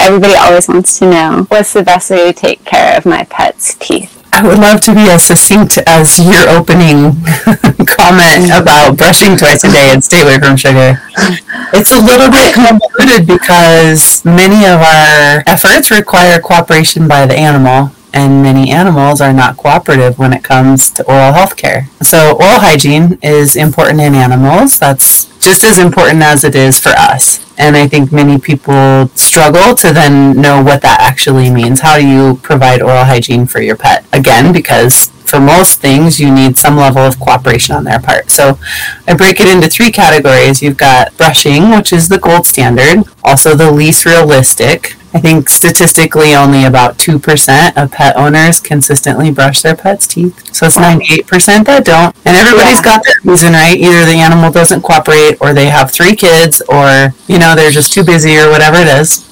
[0.00, 3.74] everybody always wants to know what's the best way to take care of my pet's
[3.74, 4.16] teeth?
[4.32, 7.12] I would love to be as succinct as your opening
[7.86, 11.02] comment about brushing twice a day and stay away from sugar.
[11.72, 17.90] It's a little bit convoluted because many of our efforts require cooperation by the animal
[18.12, 21.88] and many animals are not cooperative when it comes to oral health care.
[22.02, 24.78] So, oral hygiene is important in animals.
[24.78, 27.46] That's just as important as it is for us.
[27.58, 31.80] And I think many people struggle to then know what that actually means.
[31.80, 34.04] How do you provide oral hygiene for your pet?
[34.12, 38.30] Again, because for most things, you need some level of cooperation on their part.
[38.30, 38.58] So
[39.06, 40.60] I break it into three categories.
[40.60, 46.34] You've got brushing, which is the gold standard, also the least realistic, I think statistically
[46.34, 50.54] only about 2% of pet owners consistently brush their pet's teeth.
[50.54, 52.14] So it's 98% that don't.
[52.24, 52.82] And everybody's yeah.
[52.82, 53.76] got their reason, right?
[53.76, 57.92] Either the animal doesn't cooperate or they have three kids or, you know, they're just
[57.92, 59.26] too busy or whatever it is.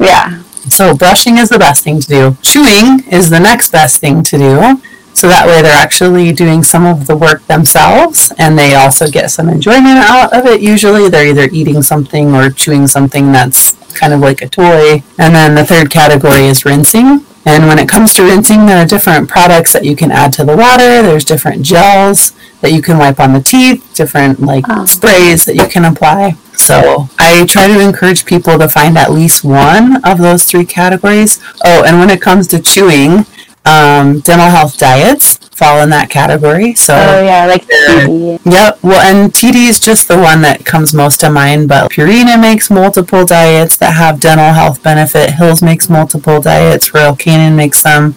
[0.00, 0.42] yeah.
[0.70, 2.36] So brushing is the best thing to do.
[2.42, 4.82] Chewing is the next best thing to do.
[5.18, 9.32] So that way they're actually doing some of the work themselves and they also get
[9.32, 10.60] some enjoyment out of it.
[10.60, 15.02] Usually they're either eating something or chewing something that's kind of like a toy.
[15.18, 17.26] And then the third category is rinsing.
[17.44, 20.44] And when it comes to rinsing, there are different products that you can add to
[20.44, 21.02] the water.
[21.02, 22.30] There's different gels
[22.60, 24.84] that you can wipe on the teeth, different like oh.
[24.84, 26.36] sprays that you can apply.
[26.54, 31.40] So I try to encourage people to find at least one of those three categories.
[31.64, 33.26] Oh, and when it comes to chewing,
[33.68, 36.74] um, dental health diets fall in that category.
[36.74, 38.40] So oh yeah, like TD.
[38.44, 38.78] Yep.
[38.82, 41.68] Well, and TD is just the one that comes most to mind.
[41.68, 45.32] But Purina makes multiple diets that have dental health benefit.
[45.32, 46.94] Hills makes multiple diets.
[46.94, 48.14] Royal Canin makes them.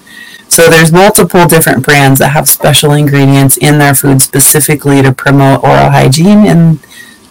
[0.48, 5.64] So there's multiple different brands that have special ingredients in their food specifically to promote
[5.64, 6.80] oral hygiene in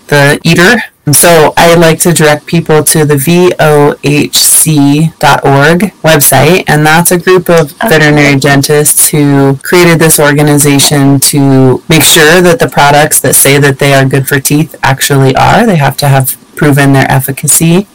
[0.08, 0.82] the eater.
[1.12, 3.52] So I like to direct people to the vohc.org
[6.02, 7.88] website, and that's a group of okay.
[7.88, 13.78] veterinary dentists who created this organization to make sure that the products that say that
[13.78, 15.66] they are good for teeth actually are.
[15.66, 17.86] They have to have proven their efficacy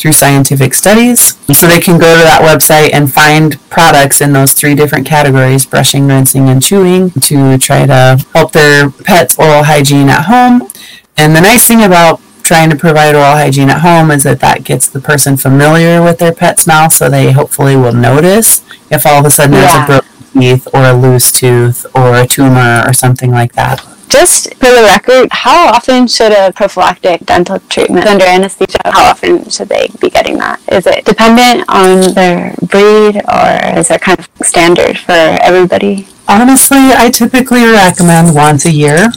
[0.00, 1.36] through scientific studies.
[1.54, 5.66] So they can go to that website and find products in those three different categories
[5.66, 10.68] brushing, rinsing, and chewing to try to help their pets' oral hygiene at home.
[11.18, 14.64] And the nice thing about trying to provide oral hygiene at home is that that
[14.64, 19.20] gets the person familiar with their pet's mouth so they hopefully will notice if all
[19.20, 19.60] of a sudden yeah.
[19.60, 23.86] there's a broken teeth or a loose tooth or a tumor or something like that.
[24.08, 29.48] Just for the record, how often should a prophylactic dental treatment under anesthesia, how often
[29.48, 30.60] should they be getting that?
[30.72, 36.08] Is it dependent on their breed or is it kind of standard for everybody?
[36.26, 39.12] Honestly, I typically recommend once a year.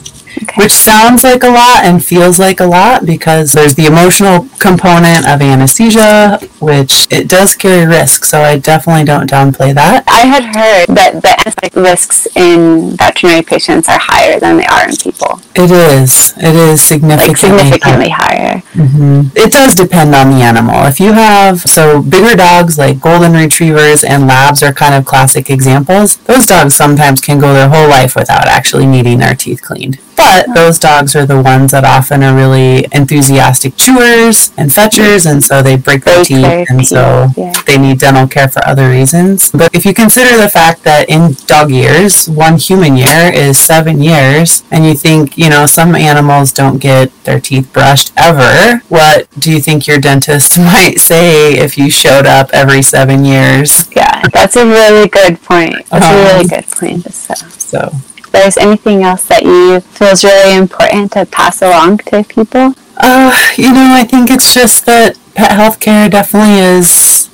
[0.56, 5.26] Which sounds like a lot and feels like a lot because there's the emotional component
[5.26, 8.24] of anesthesia, which it does carry risk.
[8.24, 10.04] So I definitely don't downplay that.
[10.06, 14.88] I had heard that the anesthetic risks in veterinary patients are higher than they are
[14.88, 15.40] in people.
[15.54, 16.34] It is.
[16.36, 18.48] It is significantly, like significantly higher.
[18.48, 18.62] higher.
[18.74, 19.36] Mm-hmm.
[19.36, 20.86] It does depend on the animal.
[20.86, 25.50] If you have, so bigger dogs like golden retrievers and labs are kind of classic
[25.50, 26.16] examples.
[26.18, 29.98] Those dogs sometimes can go their whole life without actually needing their teeth cleaned.
[30.24, 35.44] But those dogs are the ones that often are really enthusiastic chewers and fetchers, and
[35.44, 37.52] so they break their teeth, and so yeah.
[37.66, 39.50] they need dental care for other reasons.
[39.52, 44.02] But if you consider the fact that in dog years, one human year is seven
[44.02, 49.28] years, and you think, you know, some animals don't get their teeth brushed ever, what
[49.38, 53.90] do you think your dentist might say if you showed up every seven years?
[53.94, 55.86] Yeah, that's a really good point.
[55.90, 57.12] That's um, a really good point.
[57.12, 57.34] So.
[57.34, 57.92] so
[58.34, 62.74] there's anything else that you feel is really important to pass along to people?
[62.96, 67.30] Uh, you know, I think it's just that pet healthcare definitely is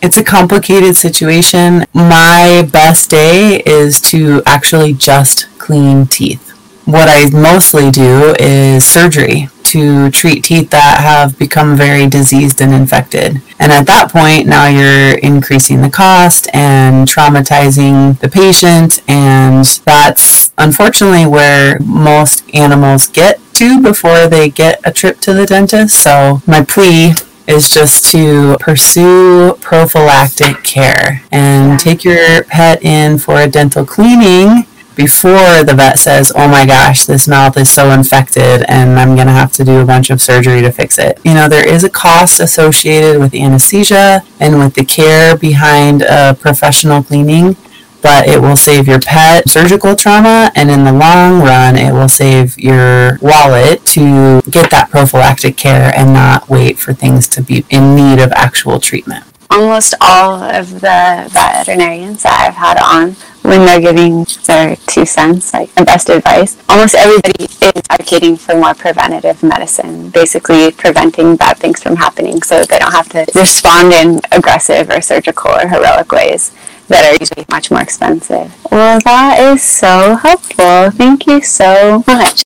[0.00, 1.84] it's a complicated situation.
[1.92, 6.47] My best day is to actually just clean teeth.
[6.88, 12.72] What I mostly do is surgery to treat teeth that have become very diseased and
[12.72, 13.42] infected.
[13.58, 19.02] And at that point, now you're increasing the cost and traumatizing the patient.
[19.06, 25.44] And that's unfortunately where most animals get to before they get a trip to the
[25.44, 26.02] dentist.
[26.02, 27.12] So my plea
[27.46, 34.64] is just to pursue prophylactic care and take your pet in for a dental cleaning
[34.98, 39.28] before the vet says, oh my gosh, this mouth is so infected and I'm going
[39.28, 41.20] to have to do a bunch of surgery to fix it.
[41.24, 46.34] You know, there is a cost associated with anesthesia and with the care behind a
[46.34, 47.56] professional cleaning.
[48.02, 52.08] but it will save your pet surgical trauma, and in the long run, it will
[52.08, 57.64] save your wallet to get that prophylactic care and not wait for things to be
[57.70, 59.24] in need of actual treatment.
[59.50, 65.54] Almost all of the veterinarians that I've had on when they're giving their two cents,
[65.54, 71.56] like the best advice, almost everybody is advocating for more preventative medicine, basically preventing bad
[71.56, 76.12] things from happening so they don't have to respond in aggressive or surgical or heroic
[76.12, 76.52] ways
[76.88, 78.54] that are usually much more expensive.
[78.70, 80.90] Well, that is so helpful.
[80.90, 82.42] Thank you so much.